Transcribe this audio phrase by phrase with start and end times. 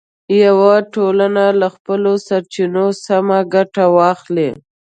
[0.43, 4.49] یوه ټولنه له خپلو سرچینو سمه ګټه واخلي.